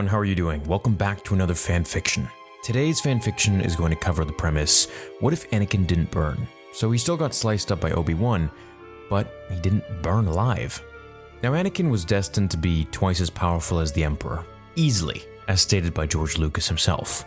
everyone, 0.00 0.12
how 0.12 0.18
are 0.18 0.24
you 0.24 0.34
doing? 0.34 0.64
Welcome 0.64 0.94
back 0.94 1.22
to 1.24 1.34
another 1.34 1.52
fanfiction. 1.52 2.26
Today's 2.62 3.02
fanfiction 3.02 3.62
is 3.62 3.76
going 3.76 3.90
to 3.90 3.98
cover 3.98 4.24
the 4.24 4.32
premise 4.32 4.88
what 5.18 5.34
if 5.34 5.50
Anakin 5.50 5.86
didn't 5.86 6.10
burn? 6.10 6.48
So 6.72 6.90
he 6.90 6.96
still 6.96 7.18
got 7.18 7.34
sliced 7.34 7.70
up 7.70 7.82
by 7.82 7.90
Obi 7.90 8.14
Wan, 8.14 8.50
but 9.10 9.30
he 9.50 9.60
didn't 9.60 9.84
burn 10.00 10.26
alive. 10.26 10.82
Now, 11.42 11.52
Anakin 11.52 11.90
was 11.90 12.06
destined 12.06 12.50
to 12.50 12.56
be 12.56 12.86
twice 12.86 13.20
as 13.20 13.28
powerful 13.28 13.78
as 13.78 13.92
the 13.92 14.02
Emperor, 14.02 14.42
easily, 14.74 15.22
as 15.48 15.60
stated 15.60 15.92
by 15.92 16.06
George 16.06 16.38
Lucas 16.38 16.66
himself. 16.66 17.26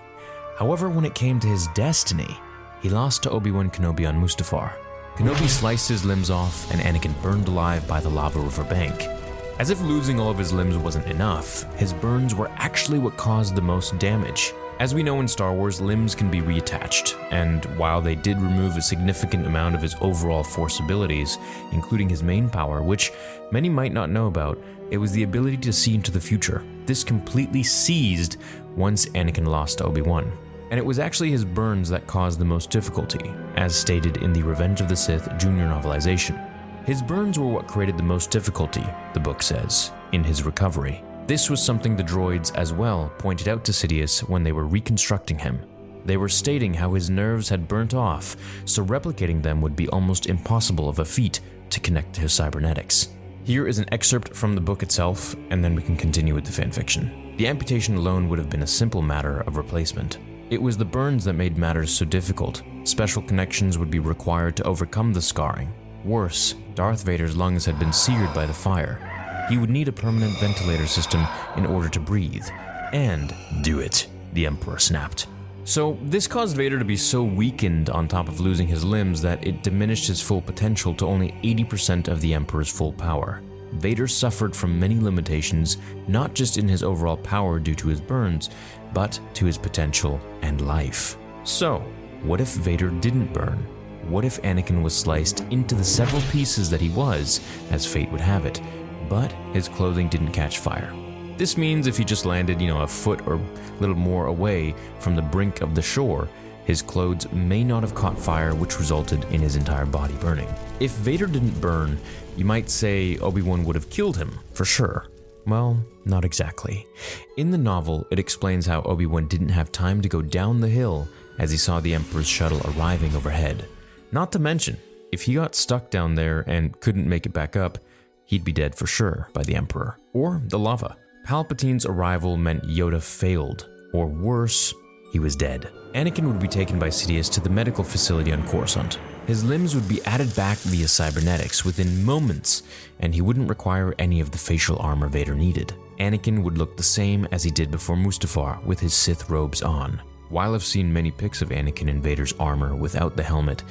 However, 0.57 0.89
when 0.89 1.05
it 1.05 1.13
came 1.13 1.39
to 1.41 1.47
his 1.47 1.67
destiny, 1.75 2.39
he 2.81 2.89
lost 2.89 3.21
to 3.21 3.29
Obi 3.29 3.51
Wan 3.51 3.69
Kenobi 3.69 4.09
on 4.09 4.19
Mustafar. 4.19 4.73
Kenobi 5.15 5.47
sliced 5.47 5.89
his 5.89 6.05
limbs 6.05 6.31
off, 6.31 6.71
and 6.71 6.81
Anakin 6.81 7.13
burned 7.21 7.47
alive 7.47 7.87
by 7.87 7.99
the 7.99 8.09
lava 8.09 8.39
river 8.39 8.63
bank. 8.63 9.22
As 9.59 9.69
if 9.69 9.81
losing 9.81 10.19
all 10.19 10.31
of 10.31 10.37
his 10.37 10.51
limbs 10.51 10.77
wasn't 10.77 11.05
enough, 11.05 11.71
his 11.75 11.93
burns 11.93 12.33
were 12.33 12.49
actually 12.55 12.97
what 12.97 13.17
caused 13.17 13.55
the 13.55 13.61
most 13.61 13.97
damage. 13.99 14.51
As 14.79 14.95
we 14.95 15.03
know 15.03 15.19
in 15.19 15.27
Star 15.27 15.53
Wars, 15.53 15.79
limbs 15.79 16.15
can 16.15 16.31
be 16.31 16.41
reattached, 16.41 17.15
and 17.31 17.63
while 17.77 18.01
they 18.01 18.15
did 18.15 18.41
remove 18.41 18.75
a 18.75 18.81
significant 18.81 19.45
amount 19.45 19.75
of 19.75 19.81
his 19.81 19.95
overall 20.01 20.43
force 20.43 20.79
abilities, 20.79 21.37
including 21.71 22.09
his 22.09 22.23
main 22.23 22.49
power, 22.49 22.81
which 22.81 23.11
many 23.51 23.69
might 23.69 23.93
not 23.93 24.09
know 24.09 24.25
about, 24.25 24.57
it 24.89 24.97
was 24.97 25.11
the 25.11 25.23
ability 25.23 25.57
to 25.57 25.71
see 25.71 25.93
into 25.93 26.11
the 26.11 26.19
future. 26.19 26.65
This 26.87 27.03
completely 27.03 27.61
ceased 27.61 28.37
once 28.75 29.05
Anakin 29.09 29.45
lost 29.45 29.77
to 29.77 29.85
Obi-Wan. 29.85 30.31
And 30.71 30.79
it 30.79 30.85
was 30.85 30.97
actually 30.97 31.29
his 31.29 31.45
burns 31.45 31.89
that 31.89 32.07
caused 32.07 32.39
the 32.39 32.45
most 32.45 32.71
difficulty, 32.71 33.31
as 33.55 33.75
stated 33.75 34.17
in 34.17 34.33
the 34.33 34.41
Revenge 34.41 34.81
of 34.81 34.89
the 34.89 34.95
Sith 34.95 35.29
junior 35.37 35.67
novelization. 35.67 36.52
His 36.85 37.01
burns 37.01 37.39
were 37.39 37.47
what 37.47 37.67
created 37.67 37.97
the 37.97 38.03
most 38.03 38.29
difficulty, 38.29 38.83
the 39.13 39.19
book 39.19 39.41
says, 39.41 39.93
in 40.11 40.21
his 40.21 40.43
recovery. 40.43 41.01
This 41.27 41.49
was 41.49 41.63
something 41.63 41.95
the 41.95 42.03
droids 42.03 42.53
as 42.57 42.73
well 42.73 43.09
pointed 43.19 43.47
out 43.47 43.63
to 43.65 43.71
Sidious 43.71 44.27
when 44.27 44.43
they 44.43 44.51
were 44.51 44.67
reconstructing 44.67 45.39
him. 45.39 45.61
They 46.03 46.17
were 46.17 46.27
stating 46.27 46.73
how 46.73 46.93
his 46.93 47.09
nerves 47.09 47.47
had 47.47 47.69
burnt 47.69 47.93
off, 47.93 48.35
so 48.65 48.83
replicating 48.83 49.41
them 49.41 49.61
would 49.61 49.77
be 49.77 49.87
almost 49.87 50.25
impossible 50.25 50.89
of 50.89 50.99
a 50.99 51.05
feat 51.05 51.39
to 51.69 51.79
connect 51.79 52.15
to 52.15 52.21
his 52.21 52.33
cybernetics. 52.33 53.07
Here 53.45 53.65
is 53.65 53.79
an 53.79 53.87
excerpt 53.93 54.35
from 54.35 54.53
the 54.53 54.59
book 54.59 54.83
itself, 54.83 55.37
and 55.51 55.63
then 55.63 55.75
we 55.75 55.81
can 55.81 55.95
continue 55.95 56.35
with 56.35 56.43
the 56.43 56.61
fanfiction. 56.61 57.37
The 57.37 57.47
amputation 57.47 57.95
alone 57.95 58.27
would 58.27 58.39
have 58.39 58.49
been 58.49 58.63
a 58.63 58.67
simple 58.67 59.01
matter 59.01 59.39
of 59.47 59.55
replacement. 59.55 60.17
It 60.49 60.61
was 60.61 60.75
the 60.75 60.83
burns 60.83 61.23
that 61.23 61.33
made 61.33 61.57
matters 61.57 61.93
so 61.93 62.03
difficult. 62.03 62.61
Special 62.83 63.21
connections 63.21 63.77
would 63.77 63.89
be 63.89 63.99
required 63.99 64.57
to 64.57 64.63
overcome 64.63 65.13
the 65.13 65.21
scarring, 65.21 65.73
Worse, 66.03 66.55
Darth 66.75 67.03
Vader's 67.03 67.37
lungs 67.37 67.65
had 67.65 67.79
been 67.79 67.93
seared 67.93 68.33
by 68.33 68.45
the 68.45 68.53
fire. 68.53 69.45
He 69.49 69.57
would 69.57 69.69
need 69.69 69.87
a 69.87 69.93
permanent 69.93 70.37
ventilator 70.39 70.87
system 70.87 71.25
in 71.55 71.65
order 71.65 71.89
to 71.89 71.99
breathe. 71.99 72.45
And 72.91 73.33
do 73.61 73.79
it, 73.79 74.07
the 74.33 74.45
Emperor 74.45 74.79
snapped. 74.79 75.27
So, 75.65 75.97
this 76.03 76.27
caused 76.27 76.57
Vader 76.57 76.77
to 76.77 76.83
be 76.83 76.97
so 76.97 77.23
weakened 77.23 77.89
on 77.89 78.07
top 78.07 78.27
of 78.27 78.41
losing 78.41 78.67
his 78.67 78.83
limbs 78.83 79.21
that 79.21 79.45
it 79.47 79.63
diminished 79.63 80.07
his 80.07 80.21
full 80.21 80.41
potential 80.41 80.93
to 80.95 81.05
only 81.05 81.31
80% 81.41 82.09
of 82.09 82.19
the 82.19 82.33
Emperor's 82.33 82.69
full 82.69 82.91
power. 82.91 83.41
Vader 83.73 84.07
suffered 84.07 84.53
from 84.53 84.77
many 84.77 84.99
limitations, 84.99 85.77
not 86.07 86.33
just 86.33 86.57
in 86.57 86.67
his 86.67 86.83
overall 86.83 87.17
power 87.17 87.59
due 87.59 87.75
to 87.75 87.87
his 87.87 88.01
burns, 88.01 88.49
but 88.93 89.19
to 89.35 89.45
his 89.45 89.57
potential 89.57 90.19
and 90.41 90.67
life. 90.67 91.17
So, 91.43 91.79
what 92.23 92.41
if 92.41 92.49
Vader 92.49 92.89
didn't 92.89 93.33
burn? 93.33 93.65
What 94.07 94.25
if 94.25 94.41
Anakin 94.41 94.83
was 94.83 94.95
sliced 94.95 95.41
into 95.51 95.75
the 95.75 95.83
several 95.83 96.21
pieces 96.23 96.69
that 96.69 96.81
he 96.81 96.89
was, 96.89 97.39
as 97.71 97.85
fate 97.85 98.11
would 98.11 98.21
have 98.21 98.45
it, 98.45 98.61
but 99.09 99.31
his 99.53 99.69
clothing 99.69 100.09
didn't 100.09 100.33
catch 100.33 100.59
fire? 100.59 100.93
This 101.37 101.57
means 101.57 101.87
if 101.87 101.97
he 101.97 102.03
just 102.03 102.25
landed, 102.25 102.61
you 102.61 102.67
know, 102.67 102.81
a 102.81 102.87
foot 102.87 103.25
or 103.25 103.35
a 103.35 103.41
little 103.79 103.95
more 103.95 104.27
away 104.27 104.75
from 104.99 105.15
the 105.15 105.21
brink 105.21 105.61
of 105.61 105.73
the 105.73 105.81
shore, 105.81 106.29
his 106.65 106.81
clothes 106.81 107.31
may 107.31 107.63
not 107.63 107.83
have 107.83 107.95
caught 107.95 108.19
fire, 108.19 108.53
which 108.53 108.79
resulted 108.79 109.23
in 109.25 109.41
his 109.41 109.55
entire 109.55 109.85
body 109.85 110.13
burning. 110.15 110.47
If 110.79 110.91
Vader 110.91 111.27
didn't 111.27 111.59
burn, 111.59 111.97
you 112.37 112.45
might 112.45 112.69
say 112.69 113.17
Obi 113.17 113.41
Wan 113.41 113.63
would 113.65 113.75
have 113.75 113.89
killed 113.89 114.17
him, 114.17 114.39
for 114.53 114.65
sure. 114.65 115.07
Well, 115.45 115.83
not 116.05 116.23
exactly. 116.23 116.87
In 117.35 117.51
the 117.51 117.57
novel, 117.57 118.07
it 118.11 118.19
explains 118.19 118.65
how 118.65 118.81
Obi 118.83 119.05
Wan 119.05 119.27
didn't 119.27 119.49
have 119.49 119.71
time 119.71 120.01
to 120.01 120.09
go 120.09 120.21
down 120.21 120.61
the 120.61 120.69
hill 120.69 121.07
as 121.39 121.51
he 121.51 121.57
saw 121.57 121.79
the 121.79 121.93
Emperor's 121.93 122.27
shuttle 122.27 122.61
arriving 122.71 123.15
overhead. 123.15 123.67
Not 124.13 124.31
to 124.33 124.39
mention, 124.39 124.77
if 125.11 125.23
he 125.23 125.33
got 125.33 125.55
stuck 125.55 125.89
down 125.89 126.13
there 126.13 126.43
and 126.45 126.79
couldn't 126.79 127.09
make 127.09 127.25
it 127.25 127.33
back 127.33 127.55
up, 127.55 127.79
he'd 128.25 128.43
be 128.43 128.51
dead 128.51 128.75
for 128.75 128.85
sure 128.85 129.27
by 129.33 129.41
the 129.41 129.55
Emperor, 129.55 129.97
or 130.13 130.39
the 130.45 130.59
lava. 130.59 130.97
Palpatine's 131.25 131.87
arrival 131.87 132.37
meant 132.37 132.61
Yoda 132.63 133.01
failed, 133.01 133.67
or 133.91 134.05
worse, 134.05 134.71
he 135.11 135.17
was 135.17 135.35
dead. 135.35 135.67
Anakin 135.95 136.27
would 136.27 136.37
be 136.37 136.47
taken 136.47 136.77
by 136.77 136.89
Sidious 136.89 137.31
to 137.31 137.41
the 137.41 137.49
medical 137.49 137.83
facility 137.83 138.31
on 138.31 138.47
Coruscant. 138.47 138.99
His 139.25 139.43
limbs 139.43 139.73
would 139.73 139.87
be 139.87 140.03
added 140.05 140.35
back 140.35 140.59
via 140.59 140.87
cybernetics 140.87 141.65
within 141.65 142.05
moments, 142.05 142.61
and 142.99 143.15
he 143.15 143.21
wouldn't 143.21 143.49
require 143.49 143.95
any 143.97 144.19
of 144.19 144.29
the 144.29 144.37
facial 144.37 144.77
armor 144.77 145.07
Vader 145.07 145.33
needed. 145.33 145.73
Anakin 145.99 146.43
would 146.43 146.59
look 146.59 146.77
the 146.77 146.83
same 146.83 147.27
as 147.31 147.43
he 147.43 147.49
did 147.49 147.71
before 147.71 147.95
Mustafar 147.95 148.63
with 148.63 148.79
his 148.79 148.93
Sith 148.93 149.27
robes 149.31 149.63
on. 149.63 150.03
While 150.33 150.55
I've 150.55 150.63
seen 150.63 150.91
many 150.91 151.11
pics 151.11 151.43
of 151.43 151.49
Anakin 151.49 151.87
in 151.87 152.01
Vader's 152.01 152.33
armor 152.39 152.75
without 152.75 153.15
the 153.15 153.21
helmet, 153.21 153.63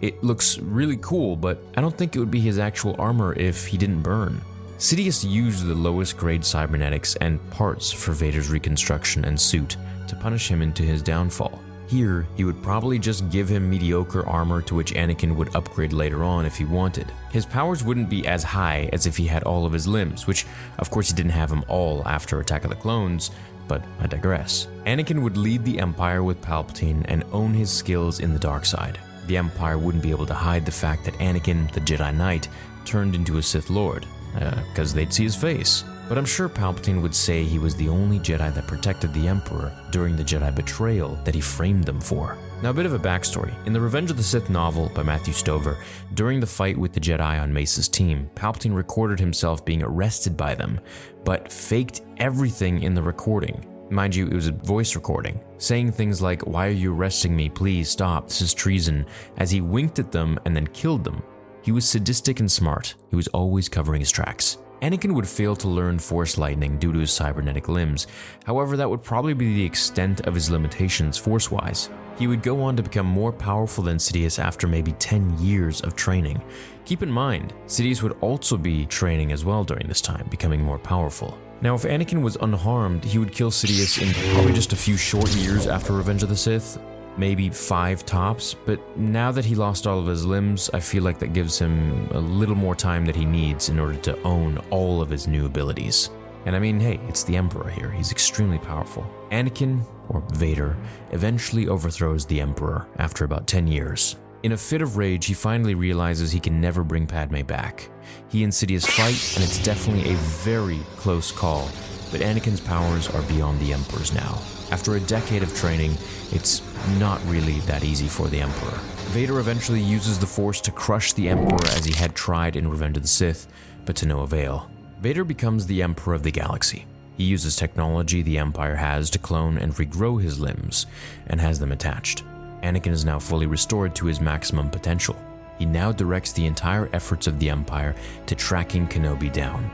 it 0.00 0.22
looks 0.22 0.58
really 0.58 0.98
cool, 0.98 1.36
but 1.36 1.62
I 1.76 1.80
don't 1.80 1.96
think 1.96 2.14
it 2.14 2.18
would 2.20 2.30
be 2.30 2.40
his 2.40 2.58
actual 2.58 2.94
armor 2.98 3.34
if 3.34 3.66
he 3.66 3.76
didn't 3.76 4.02
burn. 4.02 4.40
Sidious 4.78 5.28
used 5.28 5.66
the 5.66 5.74
lowest 5.74 6.16
grade 6.16 6.44
cybernetics 6.44 7.16
and 7.16 7.40
parts 7.50 7.90
for 7.90 8.12
Vader's 8.12 8.48
reconstruction 8.48 9.24
and 9.24 9.40
suit 9.40 9.76
to 10.06 10.14
punish 10.14 10.48
him 10.48 10.62
into 10.62 10.84
his 10.84 11.02
downfall. 11.02 11.60
Here, 11.88 12.26
he 12.36 12.44
would 12.44 12.62
probably 12.62 12.98
just 12.98 13.28
give 13.30 13.48
him 13.48 13.68
mediocre 13.68 14.24
armor 14.26 14.62
to 14.62 14.74
which 14.74 14.92
Anakin 14.92 15.34
would 15.34 15.56
upgrade 15.56 15.92
later 15.92 16.22
on 16.22 16.44
if 16.44 16.56
he 16.56 16.64
wanted. 16.64 17.10
His 17.32 17.46
powers 17.46 17.82
wouldn't 17.82 18.10
be 18.10 18.26
as 18.26 18.44
high 18.44 18.90
as 18.92 19.06
if 19.06 19.16
he 19.16 19.26
had 19.26 19.42
all 19.44 19.66
of 19.66 19.72
his 19.72 19.88
limbs, 19.88 20.26
which 20.26 20.46
of 20.78 20.90
course 20.90 21.08
he 21.08 21.16
didn't 21.16 21.32
have 21.32 21.48
them 21.48 21.64
all 21.66 22.06
after 22.06 22.38
Attack 22.38 22.64
of 22.64 22.70
the 22.70 22.76
Clones, 22.76 23.30
but 23.66 23.82
I 24.00 24.06
digress. 24.06 24.68
Anakin 24.86 25.22
would 25.22 25.36
lead 25.36 25.64
the 25.64 25.80
Empire 25.80 26.22
with 26.22 26.42
Palpatine 26.42 27.04
and 27.08 27.24
own 27.32 27.54
his 27.54 27.70
skills 27.72 28.20
in 28.20 28.32
the 28.32 28.38
dark 28.38 28.64
side 28.64 28.98
the 29.28 29.36
Empire 29.36 29.78
wouldn't 29.78 30.02
be 30.02 30.10
able 30.10 30.26
to 30.26 30.34
hide 30.34 30.66
the 30.66 30.72
fact 30.72 31.04
that 31.04 31.14
Anakin, 31.18 31.70
the 31.72 31.80
Jedi 31.80 32.14
Knight, 32.14 32.48
turned 32.84 33.14
into 33.14 33.38
a 33.38 33.42
Sith 33.42 33.70
Lord, 33.70 34.06
because 34.34 34.92
uh, 34.92 34.96
they'd 34.96 35.12
see 35.12 35.24
his 35.24 35.36
face. 35.36 35.84
But 36.08 36.16
I'm 36.16 36.24
sure 36.24 36.48
Palpatine 36.48 37.02
would 37.02 37.14
say 37.14 37.44
he 37.44 37.58
was 37.58 37.76
the 37.76 37.90
only 37.90 38.18
Jedi 38.18 38.52
that 38.54 38.66
protected 38.66 39.12
the 39.12 39.28
Emperor 39.28 39.70
during 39.90 40.16
the 40.16 40.24
Jedi 40.24 40.54
betrayal 40.54 41.16
that 41.24 41.34
he 41.34 41.40
framed 41.40 41.84
them 41.84 42.00
for. 42.00 42.38
Now, 42.62 42.70
a 42.70 42.74
bit 42.74 42.86
of 42.86 42.94
a 42.94 42.98
backstory. 42.98 43.54
In 43.66 43.74
the 43.74 43.80
Revenge 43.80 44.10
of 44.10 44.16
the 44.16 44.22
Sith 44.22 44.48
novel 44.48 44.90
by 44.94 45.02
Matthew 45.02 45.34
Stover, 45.34 45.76
during 46.14 46.40
the 46.40 46.46
fight 46.46 46.78
with 46.78 46.94
the 46.94 47.00
Jedi 47.00 47.40
on 47.40 47.52
Mace's 47.52 47.88
team, 47.88 48.30
Palpatine 48.34 48.74
recorded 48.74 49.20
himself 49.20 49.64
being 49.64 49.82
arrested 49.82 50.36
by 50.36 50.54
them, 50.54 50.80
but 51.24 51.52
faked 51.52 52.00
everything 52.16 52.82
in 52.82 52.94
the 52.94 53.02
recording 53.02 53.64
Mind 53.90 54.14
you, 54.14 54.26
it 54.26 54.34
was 54.34 54.48
a 54.48 54.52
voice 54.52 54.94
recording, 54.94 55.40
saying 55.56 55.92
things 55.92 56.20
like, 56.20 56.46
Why 56.46 56.66
are 56.66 56.70
you 56.70 56.92
arresting 56.92 57.34
me? 57.34 57.48
Please 57.48 57.88
stop, 57.88 58.28
this 58.28 58.42
is 58.42 58.52
treason, 58.52 59.06
as 59.38 59.50
he 59.50 59.62
winked 59.62 59.98
at 59.98 60.12
them 60.12 60.38
and 60.44 60.54
then 60.54 60.66
killed 60.68 61.04
them. 61.04 61.22
He 61.62 61.72
was 61.72 61.88
sadistic 61.88 62.40
and 62.40 62.52
smart, 62.52 62.94
he 63.08 63.16
was 63.16 63.28
always 63.28 63.68
covering 63.68 64.00
his 64.00 64.10
tracks. 64.10 64.58
Anakin 64.82 65.14
would 65.14 65.26
fail 65.26 65.56
to 65.56 65.68
learn 65.68 65.98
Force 65.98 66.36
Lightning 66.36 66.78
due 66.78 66.92
to 66.92 66.98
his 66.98 67.10
cybernetic 67.10 67.68
limbs, 67.68 68.06
however, 68.44 68.76
that 68.76 68.88
would 68.88 69.02
probably 69.02 69.34
be 69.34 69.54
the 69.54 69.64
extent 69.64 70.20
of 70.26 70.34
his 70.34 70.50
limitations 70.50 71.16
force 71.16 71.50
wise. 71.50 71.88
He 72.18 72.26
would 72.26 72.42
go 72.42 72.62
on 72.62 72.76
to 72.76 72.82
become 72.82 73.06
more 73.06 73.32
powerful 73.32 73.82
than 73.82 73.96
Sidious 73.96 74.38
after 74.38 74.66
maybe 74.66 74.92
10 74.92 75.38
years 75.38 75.80
of 75.80 75.96
training. 75.96 76.42
Keep 76.84 77.02
in 77.02 77.10
mind, 77.10 77.54
Sidious 77.66 78.02
would 78.02 78.18
also 78.20 78.58
be 78.58 78.84
training 78.86 79.32
as 79.32 79.44
well 79.46 79.64
during 79.64 79.88
this 79.88 80.00
time, 80.02 80.26
becoming 80.28 80.62
more 80.62 80.78
powerful. 80.78 81.38
Now, 81.60 81.74
if 81.74 81.82
Anakin 81.82 82.22
was 82.22 82.36
unharmed, 82.36 83.04
he 83.04 83.18
would 83.18 83.32
kill 83.32 83.50
Sidious 83.50 84.00
in 84.00 84.14
probably 84.34 84.52
just 84.52 84.72
a 84.72 84.76
few 84.76 84.96
short 84.96 85.28
years 85.34 85.66
after 85.66 85.92
Revenge 85.92 86.22
of 86.22 86.28
the 86.28 86.36
Sith, 86.36 86.78
maybe 87.16 87.50
five 87.50 88.06
tops, 88.06 88.54
but 88.54 88.96
now 88.96 89.32
that 89.32 89.44
he 89.44 89.56
lost 89.56 89.86
all 89.86 89.98
of 89.98 90.06
his 90.06 90.24
limbs, 90.24 90.70
I 90.72 90.78
feel 90.78 91.02
like 91.02 91.18
that 91.18 91.32
gives 91.32 91.58
him 91.58 92.08
a 92.12 92.20
little 92.20 92.54
more 92.54 92.76
time 92.76 93.04
that 93.06 93.16
he 93.16 93.24
needs 93.24 93.70
in 93.70 93.80
order 93.80 93.96
to 93.96 94.22
own 94.22 94.58
all 94.70 95.02
of 95.02 95.10
his 95.10 95.26
new 95.26 95.46
abilities. 95.46 96.10
And 96.46 96.54
I 96.54 96.60
mean, 96.60 96.78
hey, 96.78 97.00
it's 97.08 97.24
the 97.24 97.36
Emperor 97.36 97.68
here, 97.68 97.90
he's 97.90 98.12
extremely 98.12 98.58
powerful. 98.58 99.04
Anakin, 99.32 99.84
or 100.08 100.22
Vader, 100.34 100.76
eventually 101.10 101.66
overthrows 101.66 102.24
the 102.24 102.40
Emperor 102.40 102.86
after 102.98 103.24
about 103.24 103.48
10 103.48 103.66
years. 103.66 104.16
In 104.44 104.52
a 104.52 104.56
fit 104.56 104.82
of 104.82 104.96
rage, 104.96 105.26
he 105.26 105.34
finally 105.34 105.74
realizes 105.74 106.30
he 106.30 106.38
can 106.38 106.60
never 106.60 106.84
bring 106.84 107.08
Padme 107.08 107.42
back. 107.42 107.90
He 108.28 108.44
and 108.44 108.52
Sidious 108.52 108.86
fight, 108.86 109.34
and 109.34 109.42
it's 109.42 109.60
definitely 109.64 110.12
a 110.12 110.16
very 110.16 110.78
close 110.96 111.32
call, 111.32 111.68
but 112.12 112.20
Anakin's 112.20 112.60
powers 112.60 113.08
are 113.10 113.22
beyond 113.22 113.58
the 113.58 113.72
Emperor's 113.72 114.14
now. 114.14 114.40
After 114.70 114.94
a 114.94 115.00
decade 115.00 115.42
of 115.42 115.52
training, 115.56 115.96
it's 116.30 116.62
not 117.00 117.20
really 117.26 117.58
that 117.60 117.82
easy 117.82 118.06
for 118.06 118.28
the 118.28 118.40
Emperor. 118.40 118.78
Vader 119.10 119.40
eventually 119.40 119.80
uses 119.80 120.20
the 120.20 120.26
Force 120.26 120.60
to 120.60 120.70
crush 120.70 121.14
the 121.14 121.28
Emperor 121.28 121.66
as 121.70 121.84
he 121.84 121.94
had 121.94 122.14
tried 122.14 122.54
in 122.54 122.70
Revenge 122.70 122.96
of 122.96 123.02
the 123.02 123.08
Sith, 123.08 123.48
but 123.86 123.96
to 123.96 124.06
no 124.06 124.20
avail. 124.20 124.70
Vader 125.00 125.24
becomes 125.24 125.66
the 125.66 125.82
Emperor 125.82 126.14
of 126.14 126.22
the 126.22 126.30
galaxy. 126.30 126.86
He 127.16 127.24
uses 127.24 127.56
technology 127.56 128.22
the 128.22 128.38
Empire 128.38 128.76
has 128.76 129.10
to 129.10 129.18
clone 129.18 129.58
and 129.58 129.74
regrow 129.74 130.22
his 130.22 130.38
limbs, 130.38 130.86
and 131.26 131.40
has 131.40 131.58
them 131.58 131.72
attached. 131.72 132.22
Anakin 132.62 132.92
is 132.92 133.04
now 133.04 133.18
fully 133.18 133.46
restored 133.46 133.94
to 133.94 134.06
his 134.06 134.20
maximum 134.20 134.70
potential. 134.70 135.16
He 135.58 135.66
now 135.66 135.92
directs 135.92 136.32
the 136.32 136.46
entire 136.46 136.88
efforts 136.92 137.26
of 137.26 137.38
the 137.38 137.50
Empire 137.50 137.94
to 138.26 138.34
tracking 138.34 138.86
Kenobi 138.86 139.32
down. 139.32 139.70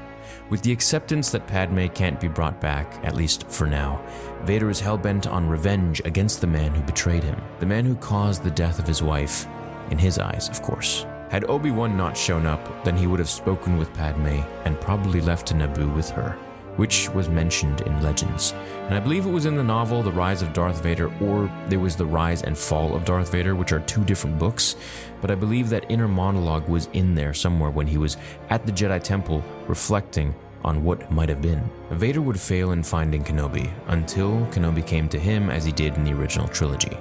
With 0.50 0.62
the 0.62 0.72
acceptance 0.72 1.31
that 1.31 1.46
Padme 1.46 1.86
can't 1.88 2.20
be 2.20 2.28
brought 2.28 2.60
back, 2.60 3.00
at 3.04 3.14
least 3.14 3.48
for 3.48 3.66
now, 3.66 4.02
Vader 4.44 4.70
is 4.70 4.81
hell-bent 4.81 5.26
on 5.26 5.48
revenge 5.48 6.00
against 6.04 6.40
the 6.40 6.46
man 6.46 6.75
who 6.75 6.82
betrayed 6.82 7.22
him, 7.22 7.40
the 7.60 7.66
man 7.66 7.84
who 7.84 7.96
caused 7.96 8.42
the 8.42 8.50
death 8.50 8.78
of 8.78 8.86
his 8.86 9.02
wife, 9.02 9.46
in 9.90 9.98
his 9.98 10.19
eyes, 10.19 10.48
of 10.48 10.62
course. 10.62 11.06
Had 11.31 11.44
Obi-Wan 11.50 11.96
not 11.96 12.16
shown 12.16 12.46
up, 12.46 12.84
then 12.84 12.96
he 12.96 13.06
would 13.06 13.19
have 13.19 13.28
spoken 13.28 13.76
with 13.76 13.92
Padme 13.94 14.40
and 14.64 14.81
probably 14.81 15.20
left 15.20 15.46
to 15.48 15.54
Naboo 15.54 15.94
with 15.94 16.10
her 16.10 16.38
which 16.76 17.09
was 17.11 17.29
mentioned 17.29 17.81
in 17.82 18.03
Legends. 18.03 18.53
And 18.87 18.94
I 18.94 19.00
believe 19.00 19.26
it 19.26 19.31
was 19.31 19.47
in 19.47 19.56
the 19.56 19.62
novel 19.62 20.03
The 20.03 20.12
Rise 20.12 20.43
of 20.43 20.53
Darth 20.53 20.82
Vader, 20.82 21.12
or 21.21 21.50
there 21.69 21.79
was 21.79 21.97
The 21.97 22.06
Rise 22.06 22.43
and 22.43 22.56
Fall 22.56 22.94
of 22.94 23.05
Darth 23.05 23.32
Vader, 23.32 23.55
which 23.55 23.73
are 23.73 23.81
two 23.81 24.05
different 24.05 24.38
books. 24.38 24.76
But 25.21 25.31
I 25.31 25.35
believe 25.35 25.69
that 25.71 25.91
inner 25.91 26.09
monologue 26.09 26.69
was 26.69 26.88
in 26.93 27.15
there 27.15 27.35
somewhere 27.35 27.71
when 27.71 27.87
he 27.87 27.99
was 27.99 28.17
at 28.50 28.67
the 28.67 28.73
Jedi 28.73 29.03
Temple 29.03 29.43
reflecting 29.69 30.35
on 30.65 30.82
what 30.82 31.11
might 31.11 31.29
have 31.29 31.43
been. 31.43 31.71
Vader 31.91 32.23
would 32.23 32.41
fail 32.41 32.73
in 32.73 32.82
finding 32.82 33.23
Kenobi 33.23 33.70
until 33.88 34.47
Kenobi 34.47 34.85
came 34.85 35.09
to 35.11 35.19
him 35.19 35.50
as 35.50 35.65
he 35.65 35.73
did 35.73 35.94
in 35.97 36.05
the 36.05 36.12
original 36.12 36.49
trilogy. 36.49 36.97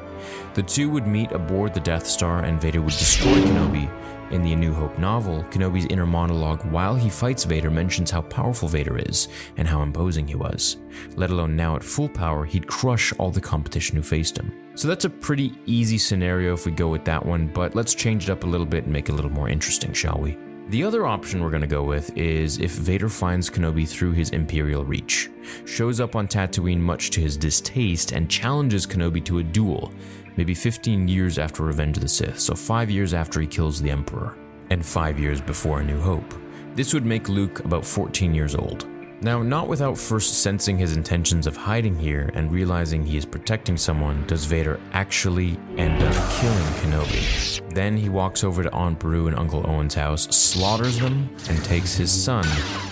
The 0.53 0.63
two 0.63 0.89
would 0.89 1.07
meet 1.07 1.31
aboard 1.31 1.73
the 1.73 1.79
Death 1.79 2.05
Star 2.05 2.43
and 2.43 2.61
Vader 2.61 2.81
would 2.81 2.93
destroy 2.93 3.35
Kenobi 3.35 3.89
in 4.33 4.41
the 4.41 4.53
A 4.53 4.55
New 4.55 4.73
Hope 4.73 4.97
novel, 4.97 5.43
Kenobi's 5.51 5.85
inner 5.85 6.07
monologue 6.07 6.65
while 6.65 6.95
he 6.95 7.09
fights 7.09 7.43
Vader 7.43 7.69
mentions 7.69 8.09
how 8.09 8.21
powerful 8.21 8.67
Vader 8.67 8.97
is 8.97 9.27
and 9.57 9.67
how 9.67 9.83
imposing 9.83 10.27
he 10.27 10.35
was. 10.35 10.77
Let 11.15 11.29
alone 11.29 11.55
now 11.55 11.75
at 11.75 11.83
full 11.83 12.09
power, 12.09 12.43
he'd 12.43 12.67
crush 12.67 13.13
all 13.19 13.29
the 13.29 13.39
competition 13.39 13.95
who 13.95 14.01
faced 14.01 14.37
him. 14.37 14.51
So 14.75 14.87
that's 14.87 15.05
a 15.05 15.09
pretty 15.09 15.53
easy 15.67 15.99
scenario 15.99 16.53
if 16.53 16.65
we 16.65 16.71
go 16.71 16.87
with 16.87 17.05
that 17.05 17.23
one, 17.23 17.47
but 17.47 17.75
let's 17.75 17.93
change 17.93 18.23
it 18.23 18.31
up 18.31 18.43
a 18.43 18.47
little 18.47 18.65
bit 18.65 18.85
and 18.85 18.93
make 18.93 19.07
it 19.07 19.11
a 19.11 19.15
little 19.15 19.31
more 19.31 19.49
interesting, 19.49 19.93
shall 19.93 20.17
we? 20.19 20.35
The 20.69 20.83
other 20.83 21.05
option 21.05 21.43
we're 21.43 21.51
going 21.51 21.61
to 21.61 21.67
go 21.67 21.83
with 21.83 22.17
is 22.17 22.57
if 22.57 22.71
Vader 22.71 23.09
finds 23.09 23.49
Kenobi 23.49 23.87
through 23.87 24.13
his 24.13 24.31
Imperial 24.31 24.83
reach, 24.83 25.29
shows 25.65 25.99
up 25.99 26.15
on 26.15 26.27
Tatooine 26.27 26.79
much 26.79 27.11
to 27.11 27.21
his 27.21 27.37
distaste, 27.37 28.11
and 28.13 28.29
challenges 28.29 28.87
Kenobi 28.87 29.23
to 29.25 29.37
a 29.37 29.43
duel, 29.43 29.91
maybe 30.35 30.55
15 30.55 31.07
years 31.07 31.37
after 31.37 31.63
Revenge 31.63 31.97
of 31.97 32.01
the 32.01 32.09
Sith, 32.09 32.39
so 32.39 32.55
5 32.55 32.89
years 32.89 33.13
after 33.13 33.39
he 33.39 33.45
kills 33.45 33.81
the 33.81 33.91
Emperor, 33.91 34.35
and 34.71 34.83
5 34.83 35.19
years 35.19 35.41
before 35.41 35.81
A 35.81 35.83
New 35.83 35.99
Hope. 35.99 36.33
This 36.75 36.93
would 36.93 37.05
make 37.05 37.29
Luke 37.29 37.59
about 37.65 37.85
14 37.85 38.33
years 38.33 38.55
old. 38.55 38.87
Now, 39.23 39.41
not 39.41 39.69
without 39.69 39.97
first 39.97 40.41
sensing 40.41 40.77
his 40.77 40.97
intentions 40.97 41.47
of 41.47 41.55
hiding 41.55 41.97
here 41.97 42.29
and 42.33 42.51
realizing 42.51 43.05
he 43.05 43.15
is 43.15 43.25
protecting 43.25 43.77
someone, 43.77 44.27
does 44.27 44.43
Vader 44.43 44.81
actually 44.91 45.57
end 45.77 46.03
up 46.03 46.13
killing 46.33 46.67
Kenobi. 46.81 47.73
Then 47.73 47.95
he 47.95 48.09
walks 48.09 48.43
over 48.43 48.63
to 48.63 48.73
Aunt 48.73 48.99
Beru 48.99 49.27
and 49.27 49.39
Uncle 49.39 49.65
Owen's 49.65 49.93
house, 49.93 50.23
slaughters 50.35 50.99
them, 50.99 51.29
and 51.47 51.63
takes 51.63 51.95
his 51.95 52.11
son, 52.11 52.45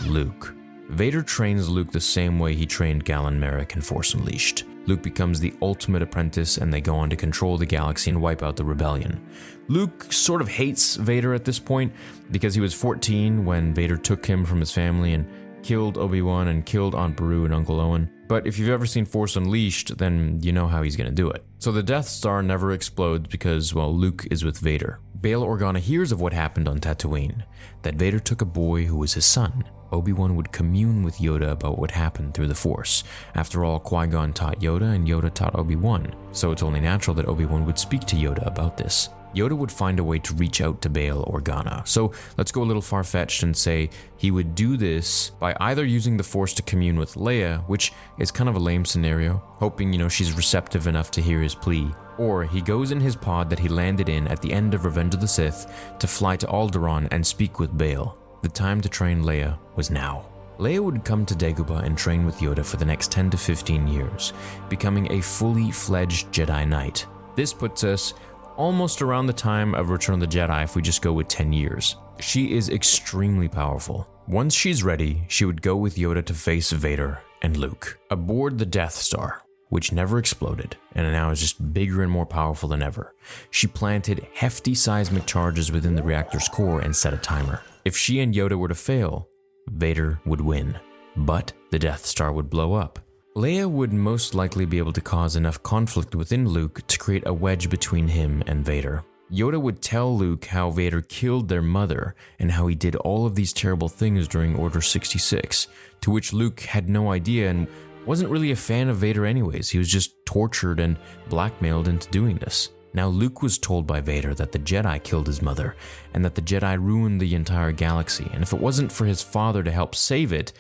Luke. 0.08 0.56
Vader 0.88 1.22
trains 1.22 1.68
Luke 1.68 1.92
the 1.92 2.00
same 2.00 2.40
way 2.40 2.56
he 2.56 2.66
trained 2.66 3.04
Galen 3.04 3.38
Marek 3.38 3.76
in 3.76 3.82
Force 3.82 4.14
Unleashed. 4.14 4.64
Luke 4.88 5.02
becomes 5.02 5.40
the 5.40 5.54
ultimate 5.62 6.02
apprentice 6.02 6.58
and 6.58 6.74
they 6.74 6.82
go 6.82 6.96
on 6.96 7.10
to 7.10 7.16
control 7.18 7.58
the 7.58 7.66
galaxy 7.66 8.10
and 8.10 8.22
wipe 8.22 8.42
out 8.42 8.56
the 8.56 8.64
rebellion. 8.64 9.22
Luke 9.68 10.12
sort 10.12 10.42
of 10.42 10.48
hates 10.48 10.96
Vader 10.96 11.34
at 11.34 11.44
this 11.44 11.60
point 11.60 11.94
because 12.32 12.56
he 12.56 12.62
was 12.62 12.74
14 12.74 13.44
when 13.46 13.74
Vader 13.74 13.98
took 13.98 14.26
him 14.26 14.46
from 14.46 14.60
his 14.60 14.72
family 14.72 15.14
and 15.14 15.28
killed 15.64 15.98
Obi-Wan 15.98 16.48
and 16.48 16.66
killed 16.66 16.96
Aunt 16.96 17.16
Beru 17.16 17.46
and 17.46 17.54
Uncle 17.54 17.80
Owen. 17.80 18.10
But 18.28 18.48
if 18.48 18.58
you've 18.58 18.70
ever 18.70 18.86
seen 18.86 19.06
Force 19.06 19.36
Unleashed, 19.36 19.98
then 19.98 20.40
you 20.42 20.52
know 20.52 20.68
how 20.68 20.82
he's 20.84 20.96
gonna 20.96 21.12
do 21.12 21.30
it. 21.30 21.44
So 21.60 21.72
the 21.72 21.84
Death 21.84 22.08
Star 22.08 22.42
never 22.42 22.72
explodes 22.72 23.28
because, 23.28 23.74
well, 23.74 23.94
Luke 23.94 24.26
is 24.32 24.46
with 24.46 24.58
Vader. 24.58 25.00
Bail 25.20 25.44
Organa 25.44 25.80
hears 25.80 26.12
of 26.12 26.20
what 26.20 26.34
happened 26.34 26.68
on 26.68 26.80
Tatooine, 26.80 27.44
that 27.84 27.96
Vader 27.96 28.20
took 28.20 28.42
a 28.42 28.46
boy 28.46 28.86
who 28.86 28.96
was 28.96 29.14
his 29.14 29.26
son, 29.26 29.64
Obi-Wan 29.92 30.36
would 30.36 30.52
commune 30.52 31.04
with 31.04 31.18
Yoda 31.18 31.52
about 31.52 31.78
what 31.78 31.92
happened 31.92 32.34
through 32.34 32.48
the 32.48 32.56
Force. 32.56 33.04
After 33.36 33.64
all, 33.66 33.80
Qui-Gon 33.80 34.34
taught 34.34 34.62
Yoda 34.62 34.96
and 34.96 35.08
Yoda 35.08 35.32
taught 35.32 35.56
Obi-Wan, 35.56 36.16
so 36.32 36.52
it's 36.52 36.64
only 36.64 36.80
natural 36.80 37.14
that 37.16 37.28
Obi-Wan 37.28 37.66
would 37.66 37.78
speak 37.78 38.02
to 38.06 38.16
Yoda 38.16 38.48
about 38.48 38.78
this. 38.78 39.10
Yoda 39.36 39.58
would 39.58 39.72
find 39.72 40.00
a 40.00 40.04
way 40.04 40.20
to 40.20 40.34
reach 40.34 40.62
out 40.62 40.82
to 40.82 40.90
Bail 40.90 41.26
Organa. 41.26 41.88
So 41.88 42.12
let's 42.38 42.52
go 42.52 42.64
a 42.64 42.66
little 42.66 42.82
far 42.82 43.04
fetched 43.04 43.44
and 43.44 43.56
say 43.56 43.90
he 44.18 44.32
would 44.32 44.56
do 44.56 44.78
this 44.78 45.30
by 45.32 45.56
either 45.60 45.86
using 45.86 46.18
the 46.18 46.24
Force 46.24 46.54
to 46.56 46.62
commune 46.62 46.98
with 46.98 47.16
Leia, 47.16 47.64
which 47.68 47.94
is 48.20 48.32
kind 48.32 48.50
of 48.50 48.56
a 48.56 48.60
lame 48.60 48.86
scenario, 48.86 49.42
hoping, 49.46 49.92
you 49.94 50.00
know, 50.00 50.10
she's 50.10 50.34
receptive 50.34 50.88
enough 50.88 51.12
to 51.12 51.22
hear 51.22 51.42
his 51.42 51.56
plea, 51.56 51.92
or 52.18 52.44
he 52.44 52.62
goes 52.62 52.92
in 52.92 53.00
his 53.00 53.16
pod 53.16 53.50
that 53.50 53.60
he 53.60 53.70
landed 53.70 54.10
in 54.10 54.28
at 54.28 54.42
the 54.42 54.54
end 54.54 54.74
of 54.74 54.86
Revenge 54.86 55.14
of 55.14 55.22
the 55.22 55.28
Sith 55.28 55.96
to 56.00 56.08
fly 56.08 56.36
to 56.38 56.48
Alderaan 56.48 57.08
and 57.12 57.26
speak 57.26 57.60
with 57.60 57.78
Bail. 57.78 58.18
The 58.42 58.50
time 58.50 58.82
to 58.82 58.90
train 58.90 59.24
Leia 59.24 59.58
was 59.76 59.90
now. 59.92 60.28
Leia 60.58 60.80
would 60.80 61.04
come 61.04 61.26
to 61.26 61.34
Dagobah 61.34 61.84
and 61.84 61.98
train 61.98 62.26
with 62.26 62.38
Yoda 62.38 62.64
for 62.64 62.78
the 62.78 62.86
next 62.86 63.12
10 63.12 63.32
to 63.32 63.38
15 63.38 63.88
years, 63.88 64.34
becoming 64.70 65.12
a 65.12 65.22
fully 65.22 65.72
fledged 65.72 66.32
Jedi 66.32 66.68
Knight. 66.68 67.08
This 67.36 67.54
puts 67.54 67.84
us 67.84 68.14
almost 68.58 69.02
around 69.02 69.28
the 69.28 69.34
time 69.34 69.74
of 69.74 69.90
Return 69.90 70.16
of 70.16 70.22
the 70.22 70.38
Jedi 70.38 70.64
if 70.64 70.76
we 70.76 70.82
just 70.82 71.02
go 71.02 71.14
with 71.14 71.28
10 71.28 71.54
years. 71.54 71.96
She 72.20 72.54
is 72.54 72.70
extremely 72.70 73.48
powerful. 73.48 74.08
Once 74.28 74.56
she's 74.56 74.84
ready, 74.84 75.24
she 75.28 75.46
would 75.46 75.62
go 75.62 75.76
with 75.76 75.96
Yoda 75.96 76.24
to 76.26 76.34
face 76.34 76.72
Vader 76.72 77.20
and 77.42 77.58
Luke 77.58 78.00
aboard 78.10 78.58
the 78.58 78.66
Death 78.66 78.94
Star, 78.94 79.44
which 79.70 79.92
never 79.92 80.18
exploded 80.18 80.78
and 80.94 81.12
now 81.12 81.32
is 81.32 81.40
just 81.40 81.74
bigger 81.74 82.04
and 82.04 82.12
more 82.12 82.26
powerful 82.26 82.70
than 82.70 82.84
ever. 82.84 83.16
She 83.50 83.68
planted 83.68 84.28
hefty 84.34 84.76
seismic 84.76 85.26
charges 85.26 85.72
within 85.72 85.96
the 85.96 86.04
reactor's 86.04 86.48
core 86.48 86.82
and 86.82 86.96
set 86.96 87.14
a 87.14 87.18
timer. 87.18 87.62
If 87.86 87.98
she 87.98 88.20
and 88.20 88.34
Yoda 88.34 88.58
were 88.58 88.68
to 88.68 88.76
fail, 88.76 89.28
Vader 89.68 90.20
would 90.26 90.42
win, 90.42 90.80
but 91.16 91.54
the 91.72 91.80
Death 91.80 92.06
Star 92.06 92.32
would 92.32 92.50
blow 92.50 92.74
up. 92.74 93.00
Leia 93.36 93.66
would 93.66 93.94
most 93.94 94.36
likely 94.36 94.66
be 94.66 94.78
able 94.78 94.92
to 94.92 95.00
cause 95.00 95.38
enough 95.38 95.64
conflict 95.64 96.16
within 96.16 96.50
Luke 96.50 96.86
to 96.88 97.00
create 97.00 97.24
a 97.26 97.34
wedge 97.34 97.70
between 97.70 98.10
him 98.10 98.44
and 98.46 98.66
Vader. 98.66 99.06
Yoda 99.32 99.60
would 99.62 99.82
tell 99.82 100.18
Luke 100.18 100.44
how 100.44 100.70
Vader 100.70 101.02
killed 101.02 101.48
their 101.48 101.62
mother 101.62 102.14
and 102.40 102.52
how 102.52 102.68
he 102.68 102.76
did 102.76 102.98
all 102.98 103.26
of 103.26 103.36
these 103.36 103.54
terrible 103.54 103.88
things 103.88 104.28
during 104.28 104.58
Order 104.58 104.82
66, 104.82 105.68
to 106.02 106.12
which 106.12 106.34
Luke 106.34 106.60
had 106.60 106.90
no 106.90 107.14
idea 107.14 107.50
and 107.50 107.68
wasn't 108.06 108.30
really 108.30 108.52
a 108.52 108.56
fan 108.58 108.90
of 108.90 108.98
Vader 108.98 109.26
anyways. 109.26 109.70
He 109.70 109.78
was 109.78 109.88
just 109.88 110.26
tortured 110.26 110.82
and 110.82 110.98
blackmailed 111.30 111.88
into 111.88 112.10
doing 112.10 112.36
this. 112.36 112.72
Now, 112.94 113.08
Luke 113.08 113.42
was 113.42 113.58
told 113.58 113.88
by 113.88 114.02
Vader 114.02 114.34
that 114.34 114.52
the 114.52 114.60
Jedi 114.60 115.02
killed 115.04 115.28
his 115.28 115.42
mother, 115.42 115.78
and 116.14 116.26
that 116.26 116.36
the 116.36 116.42
Jedi 116.42 116.78
ruined 116.78 117.22
the 117.22 117.34
entire 117.34 117.72
galaxy, 117.72 118.30
and 118.34 118.44
if 118.44 118.52
it 118.52 118.60
wasn't 118.60 118.92
for 118.92 119.06
his 119.06 119.22
father 119.22 119.64
to 119.64 119.72
help 119.72 119.96
save 119.96 120.34
it, 120.34 120.52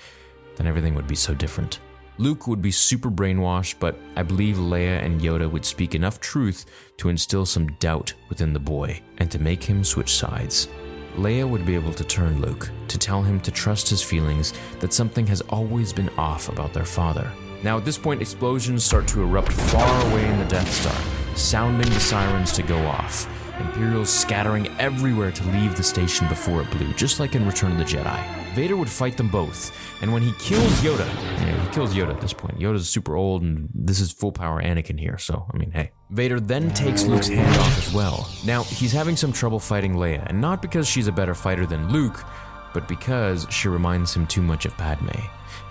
then 0.56 0.68
everything 0.68 0.96
would 0.96 1.08
be 1.08 1.16
so 1.16 1.34
different. 1.34 1.82
Luke 2.22 2.46
would 2.46 2.62
be 2.62 2.70
super 2.70 3.10
brainwashed, 3.10 3.78
but 3.80 3.98
I 4.16 4.22
believe 4.22 4.58
Leia 4.58 5.04
and 5.04 5.20
Yoda 5.20 5.50
would 5.50 5.66
speak 5.66 5.96
enough 5.96 6.20
truth 6.20 6.68
to 6.98 7.10
instill 7.10 7.48
some 7.48 7.72
doubt 7.80 8.14
within 8.30 8.54
the 8.54 8.60
boy 8.60 9.02
and 9.18 9.32
to 9.32 9.40
make 9.40 9.64
him 9.64 9.84
switch 9.84 10.14
sides. 10.14 10.68
Leia 11.16 11.50
would 11.50 11.66
be 11.66 11.74
able 11.74 11.94
to 11.94 12.04
turn 12.04 12.40
Luke, 12.40 12.70
to 12.90 13.00
tell 13.00 13.24
him 13.24 13.40
to 13.40 13.50
trust 13.50 13.90
his 13.90 14.04
feelings 14.04 14.54
that 14.82 14.94
something 14.94 15.26
has 15.26 15.42
always 15.50 15.92
been 15.92 16.10
off 16.10 16.48
about 16.48 16.74
their 16.74 16.86
father. 16.86 17.28
Now, 17.64 17.80
at 17.80 17.86
this 17.86 17.98
point, 17.98 18.22
explosions 18.22 18.84
start 18.84 19.08
to 19.08 19.24
erupt 19.24 19.52
far 19.52 20.12
away 20.12 20.30
in 20.30 20.38
the 20.38 20.46
Death 20.46 20.72
Star, 20.72 21.36
sounding 21.36 21.90
the 21.90 22.00
sirens 22.00 22.52
to 22.52 22.62
go 22.62 22.78
off. 22.86 23.28
Imperials 23.60 24.12
scattering 24.12 24.68
everywhere 24.78 25.32
to 25.32 25.44
leave 25.50 25.76
the 25.76 25.82
station 25.82 26.28
before 26.28 26.62
it 26.62 26.70
blew, 26.70 26.94
just 26.94 27.20
like 27.20 27.34
in 27.34 27.48
Return 27.48 27.72
of 27.72 27.78
the 27.80 27.84
Jedi. 27.84 28.54
Vader 28.54 28.76
would 28.76 28.90
fight 28.90 29.18
them 29.18 29.28
both, 29.28 29.76
and 30.02 30.12
when 30.14 30.22
he 30.22 30.34
kills 30.34 30.82
Yoda, 30.82 31.08
kills 31.72 31.94
Yoda 31.94 32.14
at 32.14 32.22
this 32.22 32.34
point. 32.34 32.60
Yoda's 32.60 32.90
super 32.90 33.16
old, 33.16 33.42
and 33.42 33.70
this 33.74 34.00
is 34.00 34.12
full 34.12 34.32
power 34.32 34.62
Anakin 34.62 35.00
here, 35.00 35.18
so 35.18 35.46
I 35.54 35.58
mean, 35.58 35.72
hey. 35.72 35.92
Vader 36.10 36.40
then 36.40 36.74
takes 36.74 37.04
Luke's 37.06 37.28
hand 37.28 37.58
off 37.58 37.78
as 37.78 37.94
well. 37.94 38.30
Now, 38.46 38.64
he's 38.64 38.92
having 38.92 39.16
some 39.16 39.32
trouble 39.32 39.60
fighting 39.60 39.96
Leia, 39.96 40.26
and 40.28 40.42
not 40.42 40.62
because 40.62 40.88
she's 40.88 41.08
a 41.08 41.12
better 41.12 41.34
fighter 41.34 41.66
than 41.66 41.92
Luke, 41.92 42.24
but 42.74 42.88
because 42.88 43.48
she 43.50 43.68
reminds 43.68 44.14
him 44.14 44.28
too 44.28 44.42
much 44.42 44.66
of 44.66 44.78
Padme. 44.78 45.10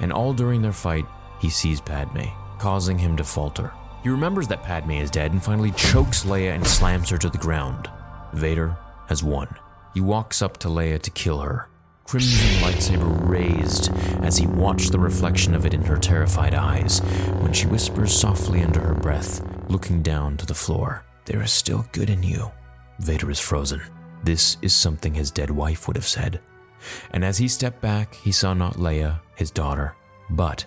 And 0.00 0.12
all 0.12 0.32
during 0.32 0.62
their 0.62 0.72
fight, 0.72 1.04
he 1.40 1.50
sees 1.50 1.80
Padme, 1.80 2.28
causing 2.58 2.98
him 2.98 3.16
to 3.16 3.24
falter. 3.24 3.72
He 4.02 4.08
remembers 4.08 4.48
that 4.48 4.62
Padme 4.62 4.92
is 4.92 5.10
dead 5.10 5.32
and 5.32 5.42
finally 5.42 5.72
chokes 5.72 6.24
Leia 6.24 6.54
and 6.54 6.66
slams 6.66 7.10
her 7.10 7.18
to 7.18 7.28
the 7.28 7.38
ground. 7.38 7.90
Vader 8.32 8.76
has 9.08 9.22
won. 9.22 9.48
He 9.92 10.00
walks 10.00 10.40
up 10.40 10.56
to 10.58 10.68
Leia 10.68 11.00
to 11.02 11.10
kill 11.10 11.40
her. 11.40 11.68
Crimson 12.04 12.62
lightsaber 12.62 13.28
raised 13.28 13.92
as 14.22 14.36
he 14.36 14.46
watched 14.46 14.92
the 14.92 14.98
reflection 14.98 15.54
of 15.54 15.66
it 15.66 15.74
in 15.74 15.82
her 15.82 15.96
terrified 15.96 16.54
eyes 16.54 17.00
when 17.40 17.52
she 17.52 17.66
whispers 17.66 18.12
softly 18.12 18.62
under 18.62 18.80
her 18.80 18.94
breath, 18.94 19.42
looking 19.68 20.02
down 20.02 20.36
to 20.36 20.46
the 20.46 20.54
floor. 20.54 21.04
There 21.24 21.42
is 21.42 21.52
still 21.52 21.86
good 21.92 22.10
in 22.10 22.22
you. 22.22 22.50
Vader 23.00 23.30
is 23.30 23.40
frozen. 23.40 23.80
This 24.22 24.56
is 24.62 24.74
something 24.74 25.14
his 25.14 25.30
dead 25.30 25.50
wife 25.50 25.86
would 25.86 25.96
have 25.96 26.06
said. 26.06 26.40
And 27.12 27.24
as 27.24 27.38
he 27.38 27.48
stepped 27.48 27.80
back, 27.80 28.14
he 28.14 28.32
saw 28.32 28.54
not 28.54 28.74
Leia, 28.74 29.20
his 29.36 29.50
daughter, 29.50 29.94
but 30.30 30.64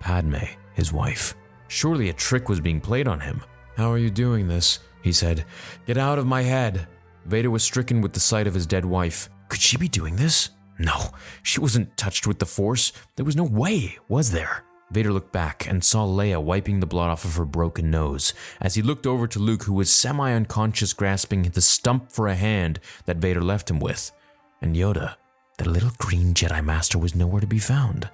Padme, 0.00 0.44
his 0.74 0.92
wife. 0.92 1.34
Surely 1.68 2.08
a 2.08 2.12
trick 2.12 2.48
was 2.48 2.60
being 2.60 2.80
played 2.80 3.08
on 3.08 3.20
him. 3.20 3.42
How 3.76 3.90
are 3.90 3.98
you 3.98 4.10
doing 4.10 4.46
this? 4.46 4.80
He 5.02 5.12
said. 5.12 5.44
Get 5.86 5.98
out 5.98 6.18
of 6.18 6.26
my 6.26 6.42
head. 6.42 6.86
Vader 7.26 7.50
was 7.50 7.62
stricken 7.62 8.00
with 8.00 8.12
the 8.12 8.20
sight 8.20 8.46
of 8.46 8.54
his 8.54 8.66
dead 8.66 8.84
wife. 8.84 9.28
Could 9.48 9.60
she 9.60 9.76
be 9.76 9.88
doing 9.88 10.16
this? 10.16 10.50
No, 10.78 11.10
she 11.42 11.60
wasn't 11.60 11.96
touched 11.96 12.26
with 12.26 12.38
the 12.38 12.46
Force. 12.46 12.92
There 13.16 13.24
was 13.24 13.36
no 13.36 13.44
way, 13.44 13.98
was 14.08 14.32
there? 14.32 14.64
Vader 14.90 15.12
looked 15.12 15.32
back 15.32 15.66
and 15.66 15.82
saw 15.82 16.06
Leia 16.06 16.42
wiping 16.42 16.80
the 16.80 16.86
blood 16.86 17.10
off 17.10 17.24
of 17.24 17.36
her 17.36 17.44
broken 17.44 17.90
nose 17.90 18.34
as 18.60 18.74
he 18.74 18.82
looked 18.82 19.06
over 19.06 19.26
to 19.26 19.38
Luke, 19.38 19.64
who 19.64 19.72
was 19.72 19.92
semi 19.92 20.32
unconscious, 20.32 20.92
grasping 20.92 21.42
the 21.42 21.60
stump 21.60 22.12
for 22.12 22.28
a 22.28 22.34
hand 22.34 22.80
that 23.06 23.16
Vader 23.16 23.40
left 23.40 23.70
him 23.70 23.80
with. 23.80 24.12
And 24.60 24.76
Yoda, 24.76 25.16
the 25.58 25.68
little 25.68 25.90
green 25.98 26.34
Jedi 26.34 26.64
Master, 26.64 26.98
was 26.98 27.14
nowhere 27.14 27.40
to 27.40 27.46
be 27.46 27.58
found. 27.58 28.08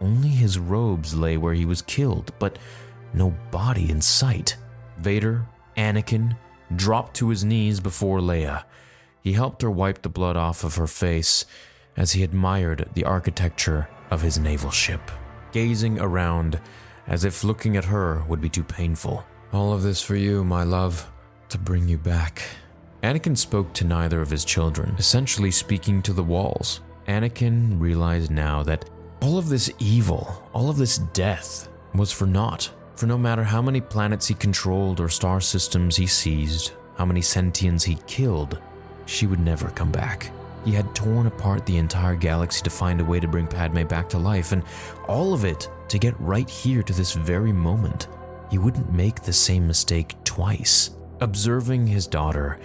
Only 0.00 0.28
his 0.28 0.58
robes 0.58 1.14
lay 1.14 1.36
where 1.36 1.54
he 1.54 1.64
was 1.64 1.82
killed, 1.82 2.32
but 2.38 2.58
no 3.14 3.34
body 3.50 3.90
in 3.90 4.00
sight. 4.00 4.56
Vader, 4.98 5.46
Anakin, 5.76 6.36
dropped 6.76 7.14
to 7.16 7.28
his 7.28 7.44
knees 7.44 7.80
before 7.80 8.20
Leia. 8.20 8.64
He 9.22 9.32
helped 9.32 9.62
her 9.62 9.70
wipe 9.70 10.02
the 10.02 10.08
blood 10.08 10.36
off 10.36 10.64
of 10.64 10.76
her 10.76 10.86
face 10.86 11.44
as 11.96 12.12
he 12.12 12.22
admired 12.22 12.88
the 12.94 13.04
architecture 13.04 13.88
of 14.10 14.22
his 14.22 14.38
naval 14.38 14.70
ship, 14.70 15.10
gazing 15.52 16.00
around 16.00 16.60
as 17.06 17.24
if 17.24 17.44
looking 17.44 17.76
at 17.76 17.84
her 17.84 18.22
would 18.28 18.40
be 18.40 18.48
too 18.48 18.64
painful. 18.64 19.24
All 19.52 19.72
of 19.72 19.82
this 19.82 20.02
for 20.02 20.16
you, 20.16 20.44
my 20.44 20.62
love, 20.62 21.10
to 21.50 21.58
bring 21.58 21.88
you 21.88 21.98
back. 21.98 22.42
Anakin 23.02 23.36
spoke 23.36 23.72
to 23.74 23.84
neither 23.84 24.20
of 24.20 24.30
his 24.30 24.44
children, 24.44 24.94
essentially 24.98 25.50
speaking 25.50 26.02
to 26.02 26.12
the 26.12 26.22
walls. 26.22 26.80
Anakin 27.08 27.80
realized 27.80 28.30
now 28.30 28.62
that 28.62 28.88
all 29.20 29.38
of 29.38 29.48
this 29.48 29.70
evil, 29.78 30.48
all 30.52 30.70
of 30.70 30.76
this 30.76 30.98
death, 30.98 31.68
was 31.94 32.12
for 32.12 32.26
naught. 32.26 32.70
For 32.96 33.06
no 33.06 33.18
matter 33.18 33.42
how 33.42 33.60
many 33.60 33.80
planets 33.80 34.28
he 34.28 34.34
controlled 34.34 35.00
or 35.00 35.08
star 35.08 35.40
systems 35.40 35.96
he 35.96 36.06
seized, 36.06 36.72
how 36.96 37.04
many 37.04 37.20
sentients 37.20 37.82
he 37.82 37.96
killed, 38.06 38.60
she 39.06 39.26
would 39.26 39.40
never 39.40 39.68
come 39.70 39.90
back. 39.90 40.30
He 40.64 40.72
had 40.72 40.94
torn 40.94 41.26
apart 41.26 41.66
the 41.66 41.78
entire 41.78 42.14
galaxy 42.14 42.62
to 42.62 42.70
find 42.70 43.00
a 43.00 43.04
way 43.04 43.18
to 43.18 43.28
bring 43.28 43.46
Padme 43.46 43.84
back 43.84 44.08
to 44.10 44.18
life, 44.18 44.52
and 44.52 44.62
all 45.08 45.34
of 45.34 45.44
it 45.44 45.68
to 45.88 45.98
get 45.98 46.18
right 46.20 46.48
here 46.48 46.82
to 46.82 46.92
this 46.92 47.12
very 47.12 47.52
moment. 47.52 48.08
He 48.50 48.58
wouldn't 48.58 48.92
make 48.92 49.22
the 49.22 49.32
same 49.32 49.66
mistake 49.66 50.14
twice. 50.24 50.90
Observing 51.20 51.86
his 51.86 52.06
daughter, 52.06 52.58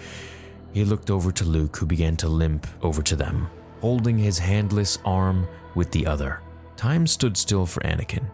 he 0.72 0.84
looked 0.84 1.10
over 1.10 1.32
to 1.32 1.44
Luke, 1.44 1.76
who 1.76 1.86
began 1.86 2.16
to 2.18 2.28
limp 2.28 2.66
over 2.82 3.02
to 3.02 3.16
them, 3.16 3.48
holding 3.80 4.18
his 4.18 4.38
handless 4.38 4.98
arm 5.04 5.48
with 5.74 5.90
the 5.90 6.06
other. 6.06 6.40
Time 6.76 7.06
stood 7.06 7.36
still 7.36 7.66
for 7.66 7.80
Anakin 7.80 8.24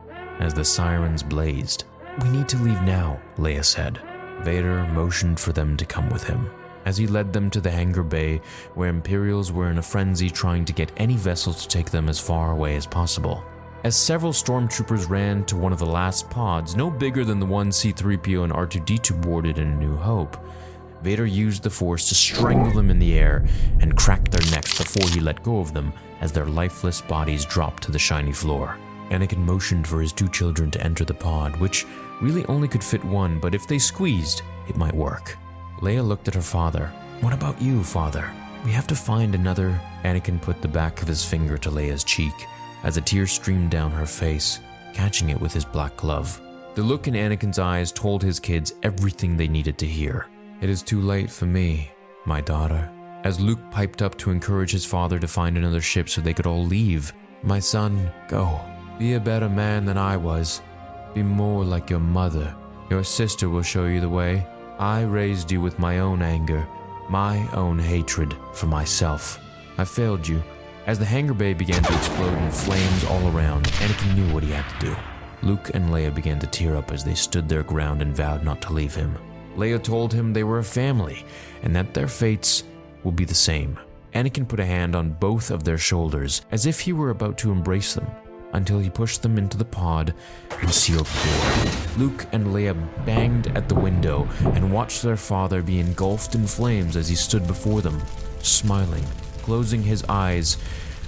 as 0.40 0.52
the 0.52 0.64
sirens 0.64 1.22
blazed. 1.22 1.84
We 2.22 2.28
need 2.28 2.48
to 2.48 2.58
leave 2.58 2.82
now, 2.82 3.20
Leia 3.38 3.64
said. 3.64 4.00
Vader 4.42 4.84
motioned 4.88 5.40
for 5.40 5.52
them 5.52 5.76
to 5.76 5.86
come 5.86 6.10
with 6.10 6.24
him 6.24 6.50
as 6.84 6.96
he 6.96 7.06
led 7.06 7.32
them 7.32 7.50
to 7.50 7.60
the 7.60 7.70
hangar 7.70 8.02
bay 8.02 8.40
where 8.74 8.88
Imperials 8.88 9.52
were 9.52 9.70
in 9.70 9.78
a 9.78 9.82
frenzy 9.82 10.30
trying 10.30 10.64
to 10.64 10.72
get 10.72 10.92
any 10.96 11.16
vessel 11.16 11.52
to 11.52 11.68
take 11.68 11.90
them 11.90 12.08
as 12.08 12.20
far 12.20 12.52
away 12.52 12.76
as 12.76 12.86
possible. 12.86 13.44
As 13.84 13.96
several 13.96 14.32
stormtroopers 14.32 15.10
ran 15.10 15.44
to 15.44 15.56
one 15.56 15.72
of 15.72 15.78
the 15.78 15.86
last 15.86 16.30
pods, 16.30 16.74
no 16.74 16.90
bigger 16.90 17.24
than 17.24 17.38
the 17.38 17.46
one 17.46 17.70
C3PO 17.70 18.44
and 18.44 18.52
R2D2 18.52 19.20
boarded 19.20 19.58
in 19.58 19.68
A 19.68 19.76
New 19.76 19.96
Hope, 19.96 20.38
Vader 21.04 21.26
used 21.26 21.62
the 21.62 21.68
Force 21.68 22.08
to 22.08 22.14
strangle 22.14 22.72
them 22.72 22.88
in 22.88 22.98
the 22.98 23.18
air 23.18 23.46
and 23.80 23.94
crack 23.94 24.30
their 24.30 24.50
necks 24.50 24.78
before 24.78 25.06
he 25.10 25.20
let 25.20 25.42
go 25.42 25.60
of 25.60 25.74
them 25.74 25.92
as 26.22 26.32
their 26.32 26.46
lifeless 26.46 27.02
bodies 27.02 27.44
dropped 27.44 27.82
to 27.82 27.92
the 27.92 27.98
shiny 27.98 28.32
floor. 28.32 28.78
Anakin 29.10 29.36
motioned 29.36 29.86
for 29.86 30.00
his 30.00 30.14
two 30.14 30.30
children 30.30 30.70
to 30.70 30.82
enter 30.82 31.04
the 31.04 31.12
pod, 31.12 31.54
which 31.56 31.84
really 32.22 32.46
only 32.46 32.68
could 32.68 32.82
fit 32.82 33.04
one, 33.04 33.38
but 33.38 33.54
if 33.54 33.66
they 33.68 33.78
squeezed, 33.78 34.40
it 34.66 34.78
might 34.78 34.94
work. 34.94 35.36
Leia 35.80 36.06
looked 36.06 36.28
at 36.28 36.34
her 36.34 36.42
father. 36.42 36.92
What 37.20 37.32
about 37.32 37.60
you, 37.60 37.82
father? 37.82 38.30
We 38.64 38.72
have 38.72 38.86
to 38.88 38.94
find 38.94 39.34
another. 39.34 39.80
Anakin 40.04 40.40
put 40.40 40.62
the 40.62 40.68
back 40.68 41.02
of 41.02 41.08
his 41.08 41.24
finger 41.24 41.58
to 41.58 41.70
Leia's 41.70 42.04
cheek 42.04 42.34
as 42.82 42.96
a 42.96 43.00
tear 43.00 43.26
streamed 43.26 43.70
down 43.70 43.90
her 43.90 44.06
face, 44.06 44.60
catching 44.92 45.30
it 45.30 45.40
with 45.40 45.52
his 45.52 45.64
black 45.64 45.96
glove. 45.96 46.40
The 46.74 46.82
look 46.82 47.08
in 47.08 47.14
Anakin's 47.14 47.58
eyes 47.58 47.92
told 47.92 48.22
his 48.22 48.40
kids 48.40 48.74
everything 48.82 49.36
they 49.36 49.48
needed 49.48 49.78
to 49.78 49.86
hear. 49.86 50.26
It 50.60 50.68
is 50.68 50.82
too 50.82 51.00
late 51.00 51.30
for 51.30 51.46
me, 51.46 51.90
my 52.26 52.40
daughter. 52.40 52.90
As 53.24 53.40
Luke 53.40 53.60
piped 53.70 54.02
up 54.02 54.18
to 54.18 54.30
encourage 54.30 54.70
his 54.72 54.84
father 54.84 55.18
to 55.18 55.28
find 55.28 55.56
another 55.56 55.80
ship 55.80 56.08
so 56.08 56.20
they 56.20 56.34
could 56.34 56.46
all 56.46 56.64
leave, 56.64 57.12
my 57.42 57.58
son, 57.58 58.10
go. 58.28 58.60
Be 58.98 59.14
a 59.14 59.20
better 59.20 59.48
man 59.48 59.84
than 59.84 59.98
I 59.98 60.16
was. 60.16 60.60
Be 61.14 61.22
more 61.22 61.64
like 61.64 61.90
your 61.90 62.00
mother. 62.00 62.54
Your 62.90 63.02
sister 63.04 63.48
will 63.48 63.62
show 63.62 63.86
you 63.86 64.00
the 64.00 64.08
way. 64.08 64.46
I 64.78 65.02
raised 65.02 65.52
you 65.52 65.60
with 65.60 65.78
my 65.78 66.00
own 66.00 66.20
anger, 66.20 66.66
my 67.08 67.48
own 67.52 67.78
hatred 67.78 68.36
for 68.52 68.66
myself. 68.66 69.38
I 69.78 69.84
failed 69.84 70.26
you. 70.26 70.42
As 70.86 70.98
the 70.98 71.04
hangar 71.04 71.34
bay 71.34 71.54
began 71.54 71.82
to 71.82 71.94
explode 71.94 72.36
in 72.36 72.50
flames 72.50 73.04
all 73.04 73.28
around, 73.28 73.66
Anakin 73.66 74.16
knew 74.16 74.34
what 74.34 74.42
he 74.42 74.50
had 74.50 74.68
to 74.68 74.86
do. 74.86 74.96
Luke 75.42 75.70
and 75.74 75.90
Leia 75.90 76.12
began 76.14 76.40
to 76.40 76.46
tear 76.48 76.76
up 76.76 76.90
as 76.90 77.04
they 77.04 77.14
stood 77.14 77.48
their 77.48 77.62
ground 77.62 78.02
and 78.02 78.16
vowed 78.16 78.42
not 78.42 78.60
to 78.62 78.72
leave 78.72 78.94
him. 78.94 79.16
Leia 79.56 79.82
told 79.82 80.12
him 80.12 80.32
they 80.32 80.44
were 80.44 80.58
a 80.58 80.64
family 80.64 81.24
and 81.62 81.74
that 81.76 81.94
their 81.94 82.08
fates 82.08 82.64
would 83.04 83.14
be 83.14 83.24
the 83.24 83.34
same. 83.34 83.78
Anakin 84.12 84.48
put 84.48 84.60
a 84.60 84.66
hand 84.66 84.96
on 84.96 85.10
both 85.10 85.50
of 85.50 85.64
their 85.64 85.78
shoulders 85.78 86.42
as 86.50 86.66
if 86.66 86.80
he 86.80 86.92
were 86.92 87.10
about 87.10 87.38
to 87.38 87.52
embrace 87.52 87.94
them 87.94 88.06
until 88.54 88.78
he 88.78 88.88
pushed 88.88 89.22
them 89.22 89.36
into 89.36 89.58
the 89.58 89.64
pod 89.64 90.14
and 90.60 90.72
sealed 90.72 91.06
the 91.06 91.28
door. 91.28 92.06
Luke 92.06 92.26
and 92.32 92.46
Leia 92.46 92.74
banged 93.04 93.48
at 93.56 93.68
the 93.68 93.74
window 93.74 94.28
and 94.40 94.72
watched 94.72 95.02
their 95.02 95.16
father 95.16 95.62
be 95.62 95.80
engulfed 95.80 96.34
in 96.34 96.46
flames 96.46 96.96
as 96.96 97.08
he 97.08 97.14
stood 97.14 97.46
before 97.46 97.82
them, 97.82 98.00
smiling, 98.40 99.04
closing 99.42 99.82
his 99.82 100.04
eyes 100.08 100.56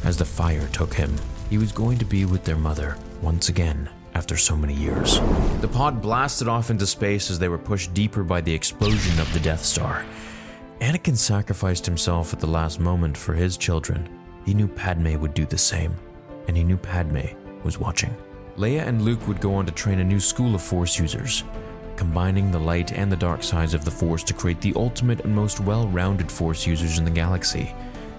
as 0.05 0.17
the 0.17 0.25
fire 0.25 0.69
took 0.69 0.93
him. 0.93 1.15
He 1.49 1.59
was 1.59 1.73
going 1.73 1.99
to 1.99 2.05
be 2.05 2.25
with 2.25 2.45
their 2.45 2.57
mother 2.57 2.97
once 3.23 3.49
again 3.49 3.88
after 4.15 4.37
so 4.37 4.57
many 4.57 4.75
years. 4.75 5.21
The 5.61 5.71
pod 5.71 6.03
blasted 6.03 6.49
off 6.49 6.71
into 6.71 6.87
space 6.87 7.31
as 7.31 7.38
they 7.38 7.49
were 7.49 7.59
pushed 7.59 7.95
deeper 7.95 8.25
by 8.25 8.41
the 8.41 8.53
explosion 8.53 9.19
of 9.21 9.33
the 9.33 9.41
Death 9.41 9.65
Star. 9.65 10.05
Anakin 10.81 11.17
sacrificed 11.17 11.87
himself 11.87 12.33
at 12.33 12.41
the 12.41 12.47
last 12.47 12.81
moment 12.81 13.17
for 13.17 13.35
his 13.35 13.57
children. 13.57 14.09
He 14.45 14.55
knew 14.55 14.69
Padme 14.69 15.19
would 15.21 15.35
do 15.35 15.47
the 15.47 15.59
same 15.59 15.95
and 16.49 16.57
he 16.57 16.65
knew 16.65 16.76
Padme 16.76 17.26
was 17.62 17.79
watching. 17.79 18.15
Leia 18.57 18.87
and 18.87 19.03
Luke 19.03 19.26
would 19.29 19.41
go 19.41 19.55
on 19.55 19.67
to 19.67 19.73
train 19.73 19.99
a 19.99 20.05
new 20.05 20.21
school 20.21 20.55
of 20.55 20.62
Force 20.62 20.99
users, 20.99 21.45
combining 21.97 22.50
the 22.50 22.59
light 22.59 22.93
and 22.93 23.11
the 23.11 23.17
dark 23.17 23.43
sides 23.43 23.75
of 23.75 23.85
the 23.85 23.91
Force 23.91 24.23
to 24.25 24.35
create 24.35 24.61
the 24.61 24.73
ultimate 24.76 25.21
and 25.21 25.35
most 25.35 25.61
well 25.61 25.88
rounded 25.88 26.31
Force 26.31 26.67
users 26.67 26.99
in 26.99 27.05
the 27.05 27.11
galaxy. 27.11 27.75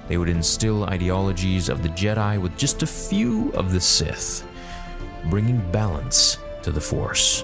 They 0.07 0.17
would 0.17 0.29
instill 0.29 0.85
ideologies 0.85 1.69
of 1.69 1.83
the 1.83 1.89
Jedi 1.89 2.39
with 2.41 2.57
just 2.57 2.83
a 2.83 2.87
few 2.87 3.51
of 3.51 3.73
the 3.73 3.81
Sith, 3.81 4.47
bringing 5.29 5.59
balance 5.71 6.37
to 6.61 6.71
the 6.71 6.81
Force. 6.81 7.43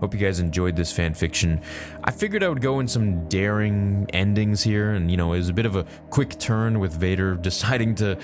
Hope 0.00 0.14
you 0.14 0.20
guys 0.20 0.40
enjoyed 0.40 0.76
this 0.76 0.90
fan 0.90 1.14
fiction. 1.14 1.60
I 2.02 2.10
figured 2.10 2.42
I 2.42 2.48
would 2.48 2.62
go 2.62 2.80
in 2.80 2.88
some 2.88 3.28
daring 3.28 4.06
endings 4.14 4.62
here, 4.62 4.92
and 4.92 5.10
you 5.10 5.16
know, 5.16 5.34
it 5.34 5.38
was 5.38 5.50
a 5.50 5.52
bit 5.52 5.66
of 5.66 5.76
a 5.76 5.84
quick 6.08 6.38
turn 6.38 6.80
with 6.80 6.94
Vader 6.94 7.34
deciding 7.50 7.94
to 7.96 8.16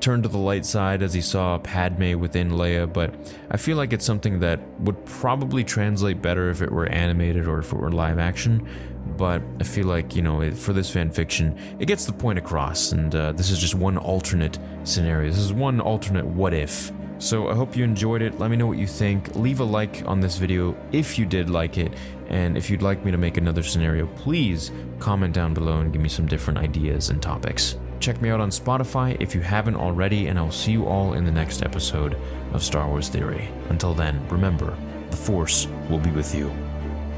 turn 0.00 0.22
to 0.22 0.28
the 0.28 0.38
light 0.38 0.64
side 0.64 1.02
as 1.02 1.12
he 1.12 1.20
saw 1.20 1.58
Padme 1.58 2.18
within 2.18 2.52
Leia, 2.52 2.90
but 2.90 3.14
I 3.50 3.56
feel 3.56 3.76
like 3.76 3.92
it's 3.92 4.04
something 4.04 4.40
that 4.40 4.60
would 4.80 5.04
probably 5.04 5.64
translate 5.64 6.22
better 6.22 6.50
if 6.50 6.62
it 6.62 6.70
were 6.70 6.86
animated 6.86 7.48
or 7.48 7.58
if 7.58 7.72
it 7.72 7.76
were 7.76 7.90
live 7.90 8.18
action. 8.18 8.68
But 9.16 9.42
I 9.60 9.64
feel 9.64 9.86
like, 9.86 10.16
you 10.16 10.22
know, 10.22 10.50
for 10.52 10.72
this 10.72 10.90
fan 10.90 11.10
fiction, 11.10 11.58
it 11.78 11.86
gets 11.86 12.06
the 12.06 12.12
point 12.12 12.38
across, 12.38 12.92
and 12.92 13.14
uh, 13.14 13.32
this 13.32 13.50
is 13.50 13.58
just 13.58 13.74
one 13.74 13.98
alternate 13.98 14.58
scenario. 14.84 15.30
This 15.30 15.38
is 15.38 15.52
one 15.52 15.80
alternate 15.80 16.24
what 16.24 16.54
if 16.54 16.90
so 17.18 17.48
I 17.48 17.54
hope 17.54 17.76
you 17.76 17.84
enjoyed 17.84 18.22
it. 18.22 18.38
Let 18.38 18.50
me 18.50 18.56
know 18.56 18.66
what 18.66 18.78
you 18.78 18.86
think. 18.86 19.34
Leave 19.36 19.60
a 19.60 19.64
like 19.64 20.02
on 20.06 20.20
this 20.20 20.36
video 20.36 20.76
if 20.92 21.18
you 21.18 21.26
did 21.26 21.48
like 21.48 21.78
it. 21.78 21.92
And 22.28 22.56
if 22.56 22.70
you'd 22.70 22.82
like 22.82 23.04
me 23.04 23.10
to 23.10 23.18
make 23.18 23.36
another 23.36 23.62
scenario, 23.62 24.06
please 24.06 24.72
comment 24.98 25.34
down 25.34 25.54
below 25.54 25.80
and 25.80 25.92
give 25.92 26.02
me 26.02 26.08
some 26.08 26.26
different 26.26 26.58
ideas 26.58 27.10
and 27.10 27.22
topics. 27.22 27.76
Check 28.00 28.20
me 28.20 28.30
out 28.30 28.40
on 28.40 28.50
Spotify 28.50 29.16
if 29.20 29.34
you 29.34 29.40
haven't 29.40 29.76
already, 29.76 30.26
and 30.26 30.38
I'll 30.38 30.50
see 30.50 30.72
you 30.72 30.86
all 30.86 31.14
in 31.14 31.24
the 31.24 31.32
next 31.32 31.62
episode 31.62 32.18
of 32.52 32.62
Star 32.62 32.88
Wars 32.88 33.08
Theory. 33.08 33.48
Until 33.68 33.94
then, 33.94 34.26
remember, 34.28 34.76
the 35.10 35.16
Force 35.16 35.68
will 35.88 36.00
be 36.00 36.10
with 36.10 36.34
you. 36.34 36.52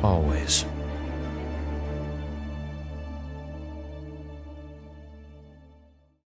Always. 0.03 0.65